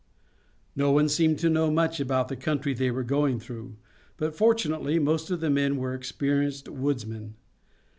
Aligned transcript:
No 0.75 0.91
one 0.91 1.07
seemed 1.07 1.37
to 1.37 1.49
know 1.51 1.69
much 1.69 1.99
about 1.99 2.27
the 2.27 2.35
country 2.35 2.73
they 2.73 2.89
were 2.89 3.03
going 3.03 3.39
through, 3.39 3.75
but 4.17 4.35
fortunately 4.35 4.97
most 4.97 5.29
of 5.29 5.41
the 5.41 5.49
men 5.51 5.77
were 5.77 5.93
experienced 5.93 6.67
woodsmen. 6.67 7.35